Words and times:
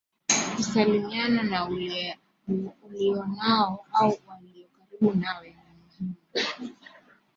kusalimiana 0.55 1.43
na 1.43 1.69
ulionao 2.89 3.85
au 3.93 4.17
walio 4.27 4.67
karibu 4.89 5.13
nawe 5.19 5.47
ni 5.49 5.55
muhimu 5.77 6.15